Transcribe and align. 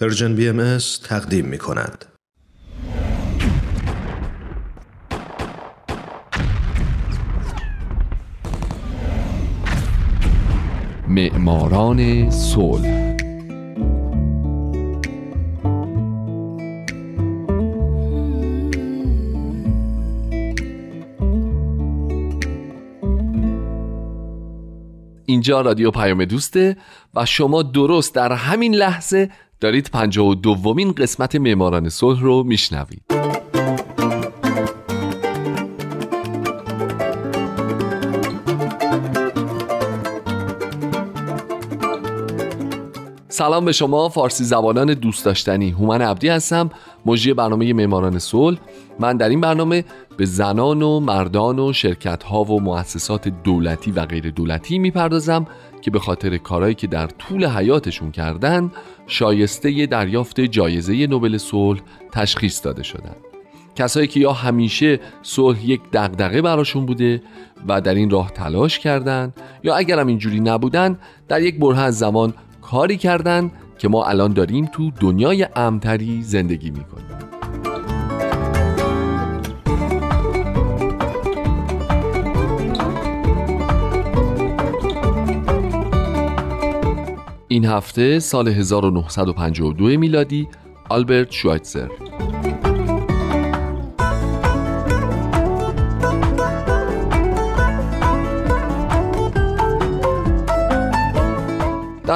پرژن 0.00 0.34
بی 0.36 0.48
ام 0.48 0.78
تقدیم 1.04 1.44
می 1.46 1.58
کند. 1.58 2.04
معماران 11.08 12.30
صلح 12.30 13.16
اینجا 25.26 25.60
رادیو 25.60 25.90
پیام 25.90 26.24
دوسته 26.24 26.76
و 27.14 27.24
شما 27.24 27.62
درست 27.62 28.14
در 28.14 28.32
همین 28.32 28.74
لحظه 28.74 29.30
دارید 29.60 29.90
پنجاه 29.92 30.28
و 30.28 30.34
دومین 30.34 30.92
قسمت 30.92 31.36
معماران 31.36 31.88
صلح 31.88 32.20
رو 32.20 32.42
میشنوید. 32.42 33.02
سلام 43.38 43.64
به 43.64 43.72
شما 43.72 44.08
فارسی 44.08 44.44
زبانان 44.44 44.94
دوست 44.94 45.24
داشتنی. 45.24 45.70
هومن 45.70 46.02
عبدی 46.02 46.28
هستم 46.28 46.70
مجری 47.06 47.34
برنامه 47.34 47.72
معماران 47.72 48.18
صلح. 48.18 48.58
من 49.00 49.16
در 49.16 49.28
این 49.28 49.40
برنامه 49.40 49.84
به 50.16 50.24
زنان 50.24 50.82
و 50.82 51.00
مردان 51.00 51.58
و 51.58 51.72
شرکت 51.72 52.22
ها 52.22 52.44
و 52.44 52.60
مؤسسات 52.60 53.28
دولتی 53.28 53.90
و 53.90 54.06
غیر 54.06 54.30
دولتی 54.30 54.78
می‌پردازم 54.78 55.46
که 55.80 55.90
به 55.90 55.98
خاطر 55.98 56.36
کارهایی 56.36 56.74
که 56.74 56.86
در 56.86 57.06
طول 57.06 57.46
حیاتشون 57.46 58.10
کردن 58.10 58.70
شایسته 59.06 59.86
دریافت 59.86 60.40
جایزه 60.40 61.06
نوبل 61.06 61.38
صلح 61.38 61.80
تشخیص 62.12 62.64
داده 62.64 62.82
شدن. 62.82 63.16
کسایی 63.76 64.06
که 64.06 64.20
یا 64.20 64.32
همیشه 64.32 65.00
صلح 65.22 65.66
یک 65.66 65.80
دغدغه 65.92 66.42
براشون 66.42 66.86
بوده 66.86 67.22
و 67.68 67.80
در 67.80 67.94
این 67.94 68.10
راه 68.10 68.30
تلاش 68.30 68.78
کردند 68.78 69.34
یا 69.64 69.76
اگرم 69.76 70.06
اینجوری 70.06 70.40
نبودن 70.40 70.98
در 71.28 71.42
یک 71.42 71.58
بره 71.58 71.78
از 71.78 71.98
زمان 71.98 72.34
کاری 72.70 72.96
کردن 72.96 73.50
که 73.78 73.88
ما 73.88 74.04
الان 74.04 74.32
داریم 74.32 74.66
تو 74.66 74.90
دنیای 75.00 75.46
امتری 75.56 76.22
زندگی 76.22 76.70
می‌کنیم. 76.70 77.06
این 87.48 87.64
هفته 87.64 88.18
سال 88.18 88.48
1952 88.48 89.84
میلادی 89.84 90.48
آلبرت 90.88 91.30
شوایتزر. 91.30 91.88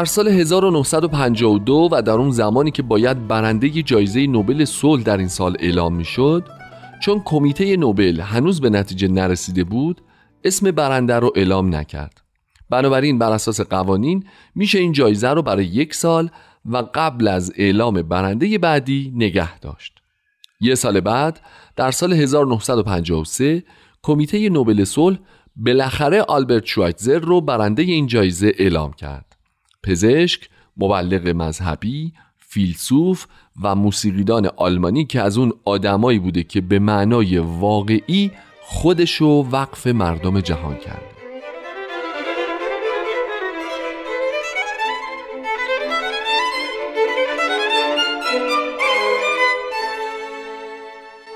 در 0.02 0.06
سال 0.06 0.28
1952 0.28 1.88
و 1.92 2.02
در 2.02 2.12
اون 2.12 2.30
زمانی 2.30 2.70
که 2.70 2.82
باید 2.82 3.28
برنده 3.28 3.82
جایزه 3.82 4.26
نوبل 4.26 4.64
صلح 4.64 5.02
در 5.02 5.16
این 5.16 5.28
سال 5.28 5.56
اعلام 5.60 5.94
می‌شد 5.94 6.48
چون 7.02 7.22
کمیته 7.24 7.76
نوبل 7.76 8.20
هنوز 8.20 8.60
به 8.60 8.70
نتیجه 8.70 9.08
نرسیده 9.08 9.64
بود 9.64 10.00
اسم 10.44 10.70
برنده 10.70 11.14
رو 11.14 11.32
اعلام 11.36 11.74
نکرد. 11.74 12.22
بنابراین 12.70 13.18
بر 13.18 13.32
اساس 13.32 13.60
قوانین 13.60 14.24
میشه 14.54 14.78
این 14.78 14.92
جایزه 14.92 15.28
رو 15.28 15.42
برای 15.42 15.64
یک 15.64 15.94
سال 15.94 16.30
و 16.64 16.76
قبل 16.94 17.28
از 17.28 17.52
اعلام 17.56 18.02
برنده 18.02 18.58
بعدی 18.58 19.12
نگه 19.16 19.58
داشت. 19.58 19.92
یه 20.60 20.74
سال 20.74 21.00
بعد 21.00 21.40
در 21.76 21.90
سال 21.90 22.12
1953 22.12 23.62
کمیته 24.02 24.48
نوبل 24.48 24.84
صلح 24.84 25.18
بالاخره 25.56 26.22
آلبرت 26.22 26.64
شوایتزر 26.64 27.18
رو 27.18 27.40
برنده 27.40 27.82
این 27.82 28.06
جایزه 28.06 28.52
اعلام 28.58 28.92
کرد. 28.92 29.31
پزشک، 29.82 30.48
مبلغ 30.76 31.28
مذهبی، 31.28 32.12
فیلسوف 32.38 33.26
و 33.62 33.74
موسیقیدان 33.74 34.46
آلمانی 34.56 35.04
که 35.04 35.20
از 35.20 35.38
اون 35.38 35.52
آدمایی 35.64 36.18
بوده 36.18 36.42
که 36.42 36.60
به 36.60 36.78
معنای 36.78 37.38
واقعی 37.38 38.30
خودشو 38.62 39.26
وقف 39.50 39.86
مردم 39.86 40.40
جهان 40.40 40.76
کرد. 40.76 41.11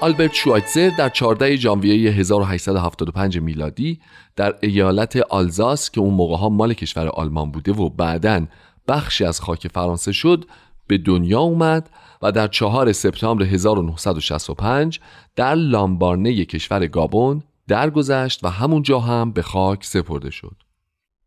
آلبرت 0.06 0.34
شوایتزر 0.34 0.90
در 0.98 1.08
14 1.08 1.56
ژانویه 1.56 2.10
1875 2.10 3.38
میلادی 3.38 4.00
در 4.36 4.54
ایالت 4.62 5.16
آلزاس 5.16 5.90
که 5.90 6.00
اون 6.00 6.14
موقع 6.14 6.36
ها 6.36 6.48
مال 6.48 6.74
کشور 6.74 7.08
آلمان 7.08 7.50
بوده 7.50 7.72
و 7.72 7.88
بعدا 7.88 8.46
بخشی 8.88 9.24
از 9.24 9.40
خاک 9.40 9.68
فرانسه 9.68 10.12
شد 10.12 10.44
به 10.86 10.98
دنیا 10.98 11.40
اومد 11.40 11.90
و 12.22 12.32
در 12.32 12.48
4 12.48 12.92
سپتامبر 12.92 13.44
1965 13.44 15.00
در 15.36 15.54
لامبارنه 15.54 16.44
کشور 16.44 16.86
گابون 16.86 17.42
درگذشت 17.68 18.44
و 18.44 18.48
همونجا 18.48 19.00
هم 19.00 19.32
به 19.32 19.42
خاک 19.42 19.84
سپرده 19.84 20.30
شد. 20.30 20.56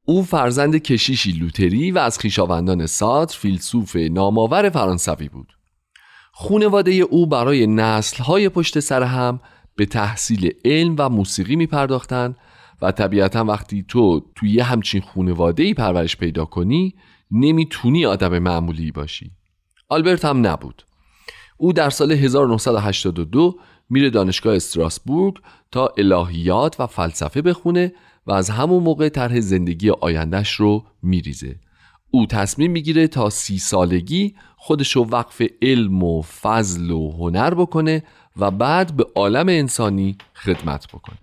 او 0.05 0.23
فرزند 0.23 0.75
کشیشی 0.75 1.31
لوتری 1.31 1.91
و 1.91 1.97
از 1.97 2.19
خیشاوندان 2.19 2.85
ساتر 2.85 3.37
فیلسوف 3.37 3.95
نامآور 3.95 4.69
فرانسوی 4.69 5.29
بود. 5.29 5.58
خونواده 6.41 6.91
او 6.91 7.27
برای 7.27 7.67
نسلهای 7.67 8.49
پشت 8.49 8.79
سر 8.79 9.03
هم 9.03 9.39
به 9.75 9.85
تحصیل 9.85 10.53
علم 10.65 10.95
و 10.97 11.09
موسیقی 11.09 11.55
می 11.55 11.67
پرداختن 11.67 12.35
و 12.81 12.91
طبیعتا 12.91 13.45
وقتی 13.45 13.85
تو 13.87 14.25
توی 14.35 14.51
یه 14.51 14.63
همچین 14.63 15.01
خونواده 15.01 15.63
ای 15.63 15.73
پرورش 15.73 16.17
پیدا 16.17 16.45
کنی 16.45 16.95
نمی‌تونی 17.31 18.05
آدم 18.05 18.39
معمولی 18.39 18.91
باشی. 18.91 19.31
آلبرت 19.89 20.25
هم 20.25 20.47
نبود. 20.47 20.83
او 21.57 21.73
در 21.73 21.89
سال 21.89 22.11
1982 22.11 23.55
میره 23.89 24.09
دانشگاه 24.09 24.55
استراسبورگ 24.55 25.35
تا 25.71 25.93
الهیات 25.97 26.79
و 26.79 26.87
فلسفه 26.87 27.41
بخونه 27.41 27.93
و 28.27 28.31
از 28.31 28.49
همون 28.49 28.83
موقع 28.83 29.09
طرح 29.09 29.39
زندگی 29.39 29.89
آیندهش 29.89 30.51
رو 30.51 30.83
میریزه. 31.03 31.55
او 32.11 32.25
تصمیم 32.25 32.71
می‌گیره 32.71 33.07
تا 33.07 33.29
سی 33.29 33.59
سالگی 33.59 34.35
خودش 34.57 34.91
رو 34.95 35.05
وقف 35.05 35.41
علم 35.61 36.03
و 36.03 36.21
فضل 36.21 36.91
و 36.91 37.11
هنر 37.11 37.53
بکنه 37.53 38.03
و 38.37 38.51
بعد 38.51 38.95
به 38.95 39.05
عالم 39.15 39.49
انسانی 39.49 40.17
خدمت 40.35 40.87
بکنه. 40.87 41.17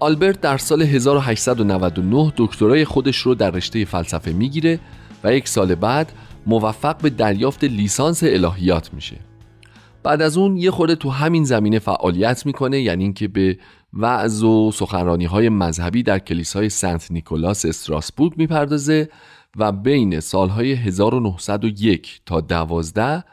آلبرت 0.00 0.40
در 0.40 0.58
سال 0.58 0.82
1899 0.82 2.32
دکترای 2.36 2.84
خودش 2.84 3.16
رو 3.16 3.34
در 3.34 3.50
رشته 3.50 3.84
فلسفه 3.84 4.32
می‌گیره 4.32 4.80
و 5.24 5.34
یک 5.34 5.48
سال 5.48 5.74
بعد 5.74 6.12
موفق 6.46 7.02
به 7.02 7.10
دریافت 7.10 7.64
لیسانس 7.64 8.22
الهیات 8.22 8.94
میشه. 8.94 9.31
بعد 10.02 10.22
از 10.22 10.36
اون 10.36 10.56
یه 10.56 10.70
خورده 10.70 10.94
تو 10.94 11.10
همین 11.10 11.44
زمینه 11.44 11.78
فعالیت 11.78 12.46
می‌کنه 12.46 12.80
یعنی 12.80 13.04
اینکه 13.04 13.28
به 13.28 13.58
وعظ 13.92 14.42
و 14.42 14.70
سخنرانی 14.70 15.24
های 15.24 15.48
مذهبی 15.48 16.02
در 16.02 16.18
کلیسای 16.18 16.68
سنت 16.68 17.10
نیکولاس 17.10 17.64
استراسبورگ 17.64 18.32
می‌پردازه 18.36 19.08
و 19.56 19.72
بین 19.72 20.20
سالهای 20.20 20.72
1901 20.72 22.20
تا 22.26 22.40
12 22.40 23.24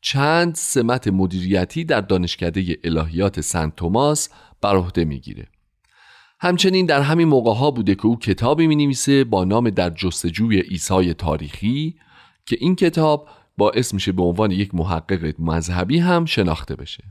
چند 0.00 0.54
سمت 0.54 1.08
مدیریتی 1.08 1.84
در 1.84 2.00
دانشکده 2.00 2.76
الهیات 2.84 3.40
سنت 3.40 3.76
توماس 3.76 4.28
بر 4.60 4.76
عهده 4.76 5.04
می‌گیره. 5.04 5.46
همچنین 6.40 6.86
در 6.86 7.00
همین 7.00 7.28
موقع 7.28 7.54
ها 7.54 7.70
بوده 7.70 7.94
که 7.94 8.06
او 8.06 8.18
کتابی 8.18 8.66
می 8.66 8.76
نویسه 8.76 9.24
با 9.24 9.44
نام 9.44 9.70
در 9.70 9.90
جستجوی 9.90 10.60
ایسای 10.60 11.14
تاریخی 11.14 11.94
که 12.46 12.56
این 12.60 12.76
کتاب 12.76 13.28
باعث 13.56 13.94
میشه 13.94 14.12
به 14.12 14.22
عنوان 14.22 14.50
یک 14.50 14.74
محقق 14.74 15.34
مذهبی 15.38 15.98
هم 15.98 16.24
شناخته 16.24 16.76
بشه. 16.76 17.04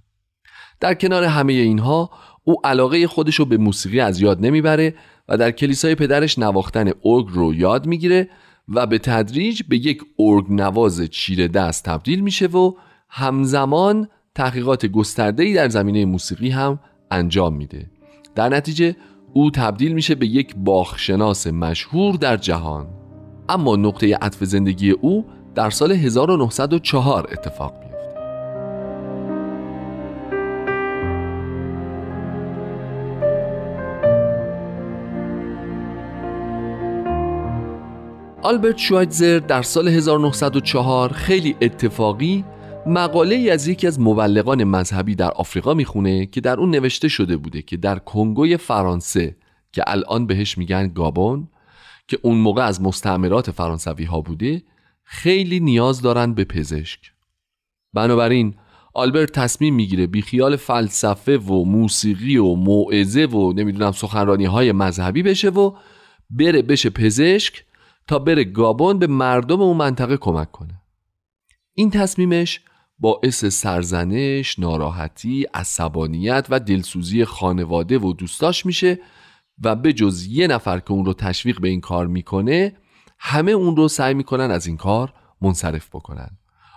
در 0.79 0.93
کنار 0.93 1.23
همه 1.23 1.53
اینها 1.53 2.09
او 2.43 2.55
علاقه 2.63 3.07
خودش 3.07 3.35
رو 3.35 3.45
به 3.45 3.57
موسیقی 3.57 3.99
از 3.99 4.21
یاد 4.21 4.45
نمی‌بره 4.45 4.95
و 5.29 5.37
در 5.37 5.51
کلیسای 5.51 5.95
پدرش 5.95 6.39
نواختن 6.39 6.91
ارگ 7.05 7.25
رو 7.29 7.53
یاد 7.53 7.85
می‌گیره 7.85 8.29
و 8.67 8.87
به 8.87 8.97
تدریج 8.97 9.63
به 9.63 9.77
یک 9.77 10.01
ارگ 10.19 10.45
نواز 10.49 11.01
چیره 11.01 11.47
دست 11.47 11.85
تبدیل 11.85 12.19
میشه 12.19 12.47
و 12.47 12.73
همزمان 13.09 14.07
تحقیقات 14.35 14.85
گسترده‌ای 14.85 15.53
در 15.53 15.69
زمینه 15.69 16.05
موسیقی 16.05 16.49
هم 16.49 16.79
انجام 17.11 17.55
میده. 17.55 17.89
در 18.35 18.49
نتیجه 18.49 18.95
او 19.33 19.51
تبدیل 19.51 19.93
میشه 19.93 20.15
به 20.15 20.27
یک 20.27 20.55
باخشناس 20.55 21.47
مشهور 21.47 22.15
در 22.15 22.37
جهان. 22.37 22.87
اما 23.49 23.75
نقطه 23.75 24.15
عطف 24.15 24.43
زندگی 24.43 24.91
او 24.91 25.25
در 25.55 25.69
سال 25.69 25.91
1904 25.91 27.29
اتفاق 27.31 27.73
میفته 27.79 27.93
آلبرت 38.41 38.77
شوایتزر 38.77 39.39
در 39.39 39.61
سال 39.61 39.87
1904 39.87 41.13
خیلی 41.13 41.55
اتفاقی 41.61 42.45
مقاله 42.87 43.35
ای 43.35 43.49
از 43.49 43.67
یکی 43.67 43.87
از 43.87 43.99
مبلغان 43.99 44.63
مذهبی 44.63 45.15
در 45.15 45.31
آفریقا 45.31 45.73
می‌خونه 45.73 46.25
که 46.25 46.41
در 46.41 46.59
اون 46.59 46.69
نوشته 46.69 47.07
شده 47.07 47.37
بوده 47.37 47.61
که 47.61 47.77
در 47.77 47.99
کنگوی 47.99 48.57
فرانسه 48.57 49.35
که 49.71 49.83
الان 49.87 50.27
بهش 50.27 50.57
میگن 50.57 50.87
گابون 50.87 51.47
که 52.07 52.19
اون 52.21 52.37
موقع 52.37 52.63
از 52.63 52.81
مستعمرات 52.81 53.51
فرانسوی 53.51 54.03
ها 54.03 54.21
بوده 54.21 54.63
خیلی 55.13 55.59
نیاز 55.59 56.01
دارن 56.01 56.33
به 56.33 56.43
پزشک. 56.43 56.99
بنابراین 57.93 58.55
آلبرت 58.93 59.31
تصمیم 59.31 59.75
می‌گیره 59.75 60.07
بیخیال 60.07 60.55
فلسفه 60.55 61.37
و 61.37 61.65
موسیقی 61.65 62.37
و 62.37 62.55
موعظه 62.55 63.25
و 63.25 63.53
نمی‌دونم 63.53 63.91
سخنرانی 63.91 64.45
های 64.45 64.71
مذهبی 64.71 65.23
بشه 65.23 65.49
و 65.49 65.75
بره 66.29 66.61
بشه 66.61 66.89
پزشک 66.89 67.65
تا 68.07 68.19
بره 68.19 68.43
گابون 68.43 68.99
به 68.99 69.07
مردم 69.07 69.61
اون 69.61 69.77
منطقه 69.77 70.17
کمک 70.17 70.51
کنه. 70.51 70.81
این 71.73 71.89
تصمیمش 71.89 72.61
باعث 72.99 73.45
سرزنش، 73.45 74.59
ناراحتی، 74.59 75.45
عصبانیت 75.53 76.47
و 76.49 76.59
دلسوزی 76.59 77.25
خانواده 77.25 77.97
و 77.99 78.13
دوستاش 78.13 78.65
میشه 78.65 78.99
و 79.63 79.75
به 79.75 79.93
جز 79.93 80.25
یه 80.25 80.47
نفر 80.47 80.79
که 80.79 80.91
اون 80.91 81.05
رو 81.05 81.13
تشویق 81.13 81.61
به 81.61 81.69
این 81.69 81.81
کار 81.81 82.07
می‌کنه 82.07 82.73
همه 83.25 83.51
اون 83.51 83.75
رو 83.75 83.87
سعی 83.87 84.13
می‌کنن 84.13 84.51
از 84.51 84.67
این 84.67 84.77
کار 84.77 85.13
منصرف 85.41 85.89
بکنن. 85.89 86.29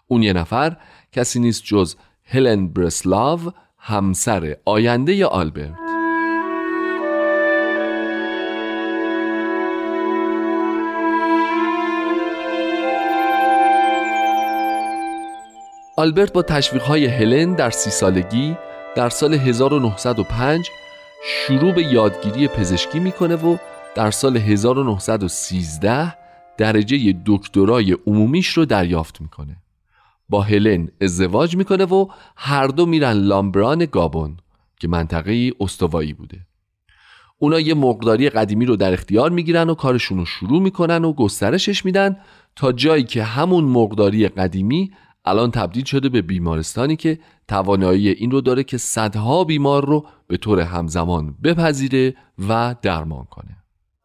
اون 0.06 0.22
یه 0.22 0.32
نفر 0.32 0.76
کسی 1.12 1.40
نیست 1.40 1.64
جز 1.64 1.94
هلن 2.24 2.68
برسلاو 2.68 3.40
همسر 3.78 4.56
آینده 4.64 5.26
آلبرت. 5.26 5.78
آلبرت 15.96 16.32
با 16.32 16.44
های 16.88 17.06
هلن 17.06 17.54
در 17.54 17.70
سی 17.70 17.90
سالگی 17.90 18.56
در 18.96 19.08
سال 19.08 19.34
1905 19.34 20.70
شروع 21.24 21.72
به 21.72 21.82
یادگیری 21.82 22.48
پزشکی 22.48 22.98
می‌کنه 22.98 23.36
و 23.36 23.56
در 23.94 24.10
سال 24.10 24.36
1913 24.36 26.25
درجه 26.58 27.22
دکترای 27.26 27.96
عمومیش 28.06 28.48
رو 28.48 28.64
دریافت 28.64 29.20
می‌کنه. 29.20 29.56
با 30.28 30.42
هلن 30.42 30.88
ازدواج 31.00 31.56
می‌کنه 31.56 31.84
و 31.84 32.06
هر 32.36 32.66
دو 32.66 32.86
میرن 32.86 33.12
لامبران 33.12 33.84
گابون 33.84 34.36
که 34.80 34.88
منطقه 34.88 35.52
استوایی 35.60 36.12
بوده. 36.12 36.46
اونا 37.38 37.60
یه 37.60 37.74
مقداری 37.74 38.30
قدیمی 38.30 38.66
رو 38.66 38.76
در 38.76 38.92
اختیار 38.92 39.30
می‌گیرن 39.30 39.70
و 39.70 39.74
کارشون 39.74 40.18
رو 40.18 40.24
شروع 40.24 40.62
می‌کنن 40.62 41.04
و 41.04 41.12
گسترشش 41.12 41.84
میدن 41.84 42.16
تا 42.56 42.72
جایی 42.72 43.04
که 43.04 43.22
همون 43.22 43.64
مقداری 43.64 44.28
قدیمی 44.28 44.92
الان 45.24 45.50
تبدیل 45.50 45.84
شده 45.84 46.08
به 46.08 46.22
بیمارستانی 46.22 46.96
که 46.96 47.18
توانایی 47.48 48.08
این 48.08 48.30
رو 48.30 48.40
داره 48.40 48.64
که 48.64 48.78
صدها 48.78 49.44
بیمار 49.44 49.86
رو 49.86 50.06
به 50.26 50.36
طور 50.36 50.60
همزمان 50.60 51.34
بپذیره 51.44 52.14
و 52.48 52.74
درمان 52.82 53.24
کنه. 53.24 53.56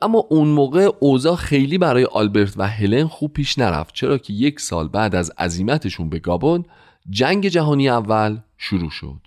اما 0.01 0.27
اون 0.29 0.47
موقع 0.47 0.91
اوضاع 0.99 1.35
خیلی 1.35 1.77
برای 1.77 2.05
آلبرت 2.05 2.53
و 2.57 2.67
هلن 2.67 3.07
خوب 3.07 3.33
پیش 3.33 3.59
نرفت 3.59 3.93
چرا 3.93 4.17
که 4.17 4.33
یک 4.33 4.59
سال 4.59 4.87
بعد 4.87 5.15
از 5.15 5.31
عزیمتشون 5.37 6.09
به 6.09 6.19
گابون 6.19 6.65
جنگ 7.09 7.47
جهانی 7.47 7.89
اول 7.89 8.37
شروع 8.57 8.89
شد. 8.89 9.21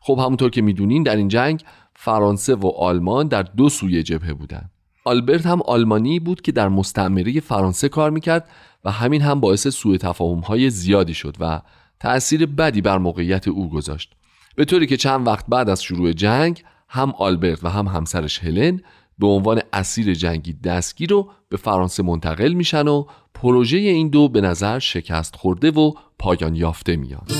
خب 0.00 0.18
همونطور 0.18 0.50
که 0.50 0.62
می‌دونین 0.62 1.02
در 1.02 1.16
این 1.16 1.28
جنگ 1.28 1.64
فرانسه 1.94 2.54
و 2.54 2.66
آلمان 2.66 3.28
در 3.28 3.42
دو 3.42 3.68
سوی 3.68 4.02
جبهه 4.02 4.34
بودن. 4.34 4.70
آلبرت 5.04 5.46
هم 5.46 5.62
آلمانی 5.62 6.20
بود 6.20 6.40
که 6.40 6.52
در 6.52 6.68
مستعمره 6.68 7.40
فرانسه 7.40 7.88
کار 7.88 8.10
می‌کرد 8.10 8.48
و 8.84 8.90
همین 8.90 9.22
هم 9.22 9.40
باعث 9.40 9.68
سوء 9.68 9.96
تفاهم 9.96 10.38
های 10.38 10.70
زیادی 10.70 11.14
شد 11.14 11.36
و 11.40 11.60
تأثیر 12.00 12.46
بدی 12.46 12.80
بر 12.80 12.98
موقعیت 12.98 13.48
او 13.48 13.70
گذاشت. 13.70 14.12
به 14.56 14.64
طوری 14.64 14.86
که 14.86 14.96
چند 14.96 15.26
وقت 15.26 15.44
بعد 15.48 15.68
از 15.68 15.82
شروع 15.82 16.12
جنگ 16.12 16.62
هم 16.88 17.14
آلبرت 17.18 17.64
و 17.64 17.68
هم 17.68 17.86
همسرش 17.86 18.44
هلن 18.44 18.80
به 19.18 19.26
عنوان 19.26 19.60
اسیر 19.72 20.14
جنگی 20.14 20.52
دستگیر 20.52 21.10
رو 21.10 21.30
به 21.48 21.56
فرانسه 21.56 22.02
منتقل 22.02 22.52
میشن 22.52 22.88
و 22.88 23.04
پروژه 23.34 23.78
این 23.78 24.08
دو 24.08 24.28
به 24.28 24.40
نظر 24.40 24.78
شکست 24.78 25.36
خورده 25.36 25.70
و 25.70 25.92
پایان 26.18 26.54
یافته 26.54 26.96
میاد 26.96 27.32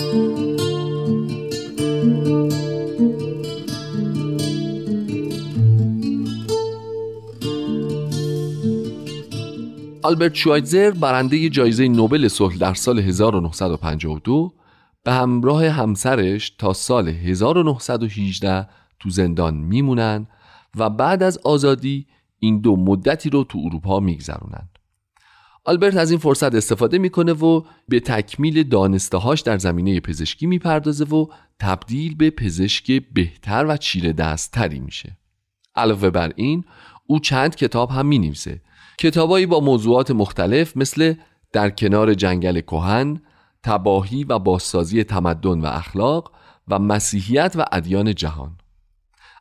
آلبرت 10.03 10.35
شوایتزر 10.35 10.91
برنده 10.91 11.49
جایزه 11.49 11.89
نوبل 11.89 12.29
صلح 12.29 12.57
در 12.57 12.75
سال 12.75 12.99
1952 12.99 14.53
به 15.05 15.13
همراه 15.13 15.69
همسرش 15.69 16.51
تا 16.51 16.73
سال 16.73 17.09
1918 17.09 18.69
تو 19.01 19.11
زندان 19.11 19.55
میمونن 19.55 20.27
و 20.77 20.91
بعد 20.91 21.23
از 21.23 21.39
آزادی 21.39 22.07
این 22.39 22.61
دو 22.61 22.77
مدتی 22.77 23.31
رو 23.31 23.45
تو 23.45 23.59
اروپا 23.65 24.01
میگذرونن 24.01 24.69
آلبرت 25.65 25.97
از 25.97 26.11
این 26.11 26.21
فرصت 26.21 26.55
استفاده 26.55 26.99
می‌کنه 26.99 27.33
و 27.33 27.63
به 27.89 28.01
تکمیل 28.01 28.63
دانستهاش 28.63 29.41
در 29.41 29.59
زمینه 29.59 30.01
پزشکی 30.01 30.47
می‌پردازه 30.47 31.05
و 31.05 31.27
تبدیل 31.61 32.15
به 32.15 32.31
پزشک 32.31 33.03
بهتر 33.15 33.67
و 33.69 33.77
چیره 33.77 34.13
دستتری 34.13 34.81
میشه. 34.81 35.19
علاوه 35.77 36.11
بر 36.11 36.33
این 36.37 36.65
او 37.07 37.21
چند 37.21 37.57
کتاب 37.57 37.91
هم 37.91 38.07
می‌نویسه. 38.07 38.63
کتابایی 38.99 39.47
با 39.47 39.61
موضوعات 39.61 40.11
مختلف 40.11 40.77
مثل 40.77 41.15
در 41.53 41.71
کنار 41.71 42.15
جنگل 42.15 42.61
کهن، 42.61 43.23
تباهی 43.63 44.25
و 44.25 44.39
بازسازی 44.39 45.05
تمدن 45.05 45.61
و 45.61 45.67
اخلاق 45.67 46.33
و 46.69 46.79
مسیحیت 46.79 47.55
و 47.57 47.65
ادیان 47.73 48.15
جهان. 48.15 48.59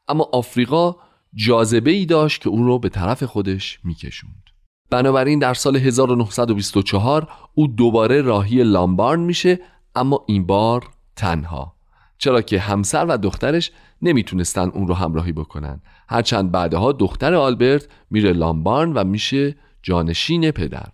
اما 0.07 0.29
آفریقا 0.33 0.95
جاذبه 1.35 1.91
ای 1.91 2.05
داشت 2.05 2.41
که 2.41 2.49
او 2.49 2.67
را 2.67 2.77
به 2.77 2.89
طرف 2.89 3.23
خودش 3.23 3.79
میکشوند. 3.83 4.43
بنابراین 4.89 5.39
در 5.39 5.53
سال 5.53 5.75
1924 5.75 7.27
او 7.53 7.67
دوباره 7.67 8.21
راهی 8.21 8.63
لامبارن 8.63 9.19
میشه 9.19 9.59
اما 9.95 10.25
این 10.27 10.45
بار 10.45 10.89
تنها. 11.15 11.75
چرا 12.17 12.41
که 12.41 12.59
همسر 12.59 13.05
و 13.05 13.17
دخترش 13.17 13.71
نمی‌تونستن 14.01 14.69
اون 14.69 14.87
رو 14.87 14.93
همراهی 14.93 15.31
بکنن. 15.31 15.81
هرچند 16.09 16.51
بعدها 16.51 16.91
دختر 16.91 17.33
آلبرت 17.33 17.87
میره 18.11 18.33
لامبارن 18.33 18.93
و 18.93 19.03
میشه 19.03 19.55
جانشین 19.83 20.51
پدر. 20.51 20.91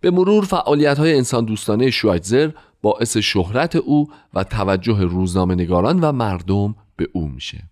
به 0.00 0.10
مرور 0.10 0.44
فعالیت 0.44 0.98
های 0.98 1.16
انسان 1.16 1.44
دوستانه 1.44 1.90
شوایتزر 1.90 2.50
باعث 2.82 3.16
شهرت 3.16 3.76
او 3.76 4.08
و 4.34 4.44
توجه 4.44 5.00
روزنامه 5.00 5.54
نگاران 5.54 6.00
و 6.00 6.12
مردم 6.12 6.74
به 6.96 7.08
او 7.12 7.28
میشه. 7.28 7.70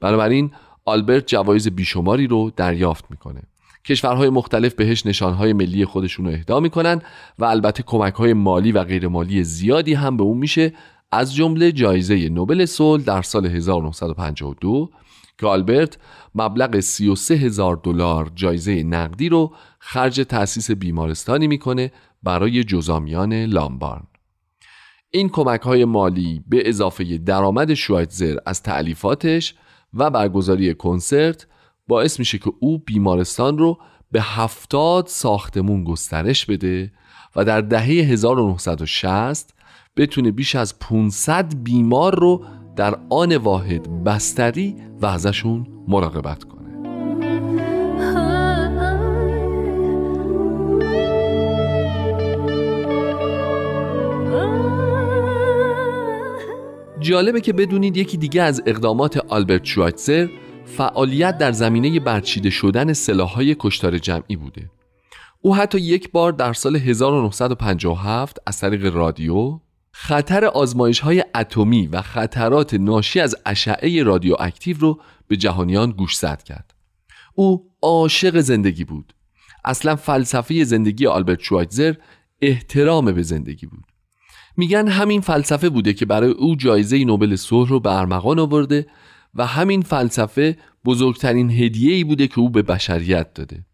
بنابراین 0.00 0.50
آلبرت 0.86 1.26
جوایز 1.26 1.68
بیشماری 1.68 2.26
رو 2.26 2.50
دریافت 2.56 3.04
می‌کنه. 3.10 3.42
کشورهای 3.84 4.28
مختلف 4.28 4.74
بهش 4.74 5.06
نشانهای 5.06 5.52
ملی 5.52 5.84
خودشون 5.84 6.26
رو 6.26 6.32
اهدا 6.32 6.60
می‌کنن 6.60 7.02
و 7.38 7.44
البته 7.44 7.82
کمک 7.82 8.14
های 8.14 8.32
مالی 8.32 8.72
و 8.72 8.84
غیرمالی 8.84 9.44
زیادی 9.44 9.94
هم 9.94 10.16
به 10.16 10.22
اون 10.22 10.38
میشه 10.38 10.72
از 11.12 11.34
جمله 11.34 11.72
جایزه 11.72 12.28
نوبل 12.28 12.64
صلح 12.64 13.04
در 13.04 13.22
سال 13.22 13.46
1952 13.46 14.90
که 15.38 15.46
آلبرت 15.46 15.98
مبلغ 16.34 16.80
33 16.80 17.34
هزار 17.34 17.80
دلار 17.82 18.30
جایزه 18.34 18.82
نقدی 18.82 19.28
رو 19.28 19.54
خرج 19.78 20.20
تأسیس 20.20 20.70
بیمارستانی 20.70 21.46
می‌کنه 21.46 21.92
برای 22.22 22.64
جزامیان 22.64 23.32
لامبارن. 23.32 24.06
این 25.10 25.28
کمک 25.28 25.60
های 25.60 25.84
مالی 25.84 26.44
به 26.48 26.68
اضافه 26.68 27.18
درآمد 27.18 27.74
شوایتزر 27.74 28.36
از 28.46 28.62
تعلیفاتش 28.62 29.54
و 29.94 30.10
برگزاری 30.10 30.74
کنسرت 30.74 31.46
باعث 31.88 32.18
میشه 32.18 32.38
که 32.38 32.52
او 32.60 32.78
بیمارستان 32.78 33.58
رو 33.58 33.78
به 34.12 34.22
هفتاد 34.22 35.06
ساختمون 35.06 35.84
گسترش 35.84 36.46
بده 36.46 36.92
و 37.36 37.44
در 37.44 37.60
دهه 37.60 37.84
1960 37.84 39.54
بتونه 39.96 40.30
بیش 40.30 40.54
از 40.54 40.78
500 40.78 41.54
بیمار 41.62 42.18
رو 42.18 42.44
در 42.76 42.98
آن 43.10 43.36
واحد 43.36 44.04
بستری 44.04 44.76
و 45.00 45.06
ازشون 45.06 45.66
مراقبت 45.88 46.44
کنه. 46.44 46.55
جالبه 57.06 57.40
که 57.40 57.52
بدونید 57.52 57.96
یکی 57.96 58.16
دیگه 58.16 58.42
از 58.42 58.62
اقدامات 58.66 59.16
آلبرت 59.16 59.64
شوایتزر 59.64 60.28
فعالیت 60.64 61.38
در 61.38 61.52
زمینه 61.52 62.00
برچیده 62.00 62.50
شدن 62.50 62.92
سلاحهای 62.92 63.56
کشتار 63.58 63.98
جمعی 63.98 64.36
بوده. 64.36 64.70
او 65.40 65.56
حتی 65.56 65.80
یک 65.80 66.10
بار 66.10 66.32
در 66.32 66.52
سال 66.52 66.76
1957 66.76 68.38
از 68.46 68.60
طریق 68.60 68.94
رادیو 68.94 69.60
خطر 69.92 70.44
آزمایش 70.44 71.00
های 71.00 71.24
اتمی 71.34 71.86
و 71.86 72.02
خطرات 72.02 72.74
ناشی 72.74 73.20
از 73.20 73.36
اشعه 73.46 74.02
رادیواکتیو 74.02 74.76
رو 74.78 75.00
به 75.28 75.36
جهانیان 75.36 75.90
گوشزد 75.90 76.42
کرد. 76.42 76.74
او 77.34 77.70
عاشق 77.82 78.40
زندگی 78.40 78.84
بود. 78.84 79.14
اصلا 79.64 79.96
فلسفه 79.96 80.64
زندگی 80.64 81.06
آلبرت 81.06 81.40
شوایتزر 81.40 81.94
احترام 82.42 83.12
به 83.12 83.22
زندگی 83.22 83.66
بود. 83.66 83.95
میگن 84.56 84.88
همین 84.88 85.20
فلسفه 85.20 85.68
بوده 85.68 85.92
که 85.92 86.06
برای 86.06 86.30
او 86.30 86.56
جایزه 86.56 87.04
نوبل 87.04 87.36
صلح 87.36 87.68
رو 87.68 87.80
به 87.80 87.98
ارمغان 87.98 88.38
آورده 88.38 88.86
و 89.34 89.46
همین 89.46 89.82
فلسفه 89.82 90.56
بزرگترین 90.84 91.50
هدیه 91.50 91.94
ای 91.94 92.04
بوده 92.04 92.28
که 92.28 92.38
او 92.38 92.50
به 92.50 92.62
بشریت 92.62 93.34
داده. 93.34 93.64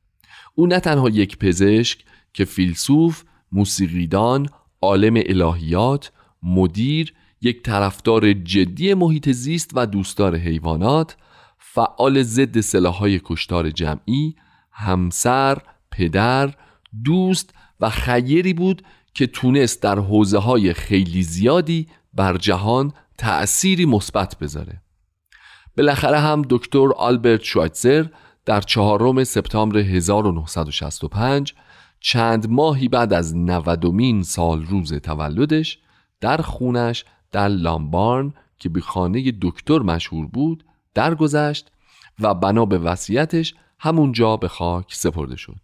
او 0.55 0.67
نه 0.67 0.81
تنها 0.81 1.09
یک 1.09 1.39
پزشک 1.39 2.05
که 2.33 2.45
فیلسوف، 2.45 3.23
موسیقیدان، 3.53 4.49
عالم 4.83 5.15
الهیات، 5.17 6.13
مدیر، 6.43 7.15
یک 7.43 7.63
طرفدار 7.63 8.33
جدی 8.33 8.95
محیط 8.95 9.31
زیست 9.31 9.71
و 9.75 9.87
دوستدار 9.87 10.37
حیوانات، 10.37 11.17
فعال 11.59 12.23
ضد 12.23 12.61
سلاحهای 12.61 13.21
کشتار 13.25 13.71
جمعی، 13.71 14.35
همسر، 14.73 15.59
پدر، 15.91 16.55
دوست 17.05 17.55
و 17.81 17.91
خیری 17.91 18.55
بود 18.55 18.83
که 19.15 19.27
تونست 19.27 19.83
در 19.83 19.99
حوزه 19.99 20.39
های 20.39 20.73
خیلی 20.73 21.23
زیادی 21.23 21.89
بر 22.15 22.37
جهان 22.37 22.93
تأثیری 23.19 23.85
مثبت 23.85 24.39
بذاره. 24.39 24.83
بالاخره 25.77 26.19
هم 26.19 26.43
دکتر 26.51 26.93
آلبرت 26.97 27.43
شوایتزر 27.43 28.07
در 28.45 28.61
چهارم 28.61 29.25
سپتامبر 29.25 29.79
1965 29.79 31.55
چند 32.01 32.51
ماهی 32.51 32.89
بعد 32.89 33.13
از 33.13 33.37
نودمین 33.37 34.23
سال 34.23 34.67
روز 34.67 34.93
تولدش 34.95 35.79
در 36.21 36.37
خونش 36.37 37.05
در 37.33 37.49
لامبارن 37.49 38.35
که 38.59 38.69
به 38.69 38.81
خانه 38.81 39.33
دکتر 39.43 39.79
مشهور 39.79 40.27
بود 40.27 40.65
درگذشت 40.95 41.73
و 42.21 42.35
بنا 42.35 42.65
به 42.65 42.79
وصیتش 42.79 43.55
همونجا 43.79 44.37
به 44.37 44.49
خاک 44.49 44.95
سپرده 44.95 45.37
شد 45.37 45.57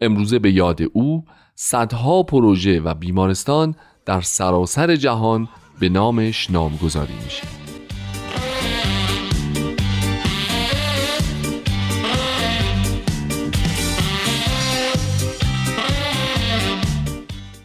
امروزه 0.00 0.38
به 0.38 0.52
یاد 0.52 0.82
او 0.92 1.24
صدها 1.64 2.22
پروژه 2.22 2.80
و 2.80 2.94
بیمارستان 2.94 3.74
در 4.06 4.20
سراسر 4.20 4.96
جهان 4.96 5.48
به 5.80 5.88
نامش 5.88 6.50
نامگذاری 6.50 7.14
میشه. 7.24 7.42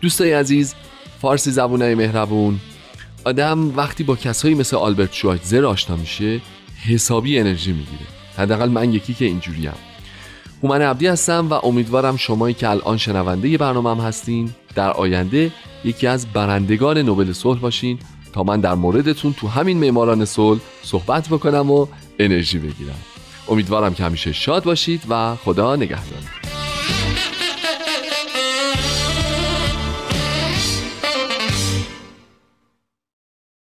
دوستای 0.01 0.33
عزیز 0.33 0.75
فارسی 1.21 1.51
زبونای 1.51 1.95
مهربون. 1.95 2.59
آدم 3.25 3.77
وقتی 3.77 4.03
با 4.03 4.15
کسایی 4.15 4.55
مثل 4.55 4.75
آلبرت 4.77 5.13
شوایتزر 5.13 5.65
آشنا 5.65 5.95
میشه 5.95 6.41
حسابی 6.87 7.39
انرژی 7.39 7.71
می‌گیره. 7.71 8.07
حداقل 8.37 8.69
من 8.69 8.93
یکی 8.93 9.13
که 9.13 9.25
اینجوریم 9.25 9.73
هومن 10.63 10.81
عبدی 10.81 11.07
هستم 11.07 11.47
و 11.49 11.53
امیدوارم 11.53 12.17
شمایی 12.17 12.53
که 12.53 12.69
الان 12.69 12.97
شنونده 12.97 13.57
برنامه 13.57 13.91
هم 13.91 13.97
هستین 13.97 14.51
در 14.75 14.91
آینده 14.91 15.51
یکی 15.83 16.07
از 16.07 16.27
برندگان 16.27 16.97
نوبل 16.97 17.33
صلح 17.33 17.59
باشین 17.59 17.99
تا 18.33 18.43
من 18.43 18.59
در 18.59 18.75
موردتون 18.75 19.33
تو 19.33 19.47
همین 19.47 19.77
معماران 19.77 20.25
صلح 20.25 20.59
صحبت 20.83 21.29
بکنم 21.29 21.71
و 21.71 21.87
انرژی 22.19 22.57
بگیرم. 22.57 22.99
امیدوارم 23.49 23.93
که 23.93 24.03
همیشه 24.03 24.31
شاد 24.31 24.63
باشید 24.63 25.03
و 25.09 25.35
خدا 25.35 25.75
نگهدار. 25.75 26.36